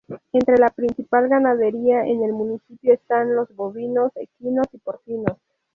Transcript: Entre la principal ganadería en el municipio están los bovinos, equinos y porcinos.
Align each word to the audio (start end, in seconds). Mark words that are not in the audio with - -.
Entre 0.33 0.57
la 0.57 0.71
principal 0.71 1.27
ganadería 1.29 2.01
en 2.07 2.23
el 2.23 2.33
municipio 2.33 2.91
están 2.91 3.35
los 3.35 3.55
bovinos, 3.55 4.11
equinos 4.15 4.65
y 4.71 4.79
porcinos. 4.79 5.37